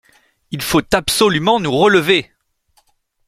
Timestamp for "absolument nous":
0.95-1.71